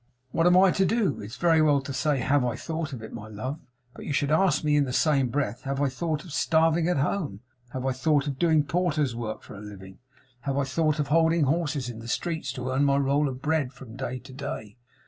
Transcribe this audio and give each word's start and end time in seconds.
'What 0.31 0.47
am 0.47 0.57
I 0.57 0.71
to 0.71 0.83
do? 0.83 1.19
It's 1.21 1.35
very 1.37 1.61
well 1.61 1.79
to 1.81 1.93
say, 1.93 2.17
"Have 2.21 2.43
I 2.43 2.55
thought 2.55 2.91
of 2.91 3.03
it?" 3.03 3.13
my 3.13 3.27
love; 3.27 3.59
but 3.93 4.03
you 4.03 4.11
should 4.13 4.31
ask 4.31 4.63
me 4.63 4.75
in 4.75 4.85
the 4.85 4.91
same 4.91 5.29
breath, 5.29 5.61
have 5.61 5.79
I 5.79 5.89
thought 5.89 6.23
of 6.25 6.33
starving 6.33 6.87
at 6.87 6.97
home; 6.97 7.41
have 7.69 7.85
I 7.85 7.91
thought 7.91 8.25
of 8.25 8.39
doing 8.39 8.63
porter's 8.63 9.15
work 9.15 9.43
for 9.43 9.53
a 9.53 9.61
living; 9.61 9.99
have 10.39 10.57
I 10.57 10.63
thought 10.63 10.97
of 10.97 11.09
holding 11.09 11.43
horses 11.43 11.87
in 11.87 11.99
the 11.99 12.07
streets 12.07 12.51
to 12.53 12.71
earn 12.71 12.83
my 12.83 12.97
roll 12.97 13.29
of 13.29 13.43
bread 13.43 13.73
from 13.73 13.95
day 13.95 14.17
to 14.17 14.33
day? 14.33 14.75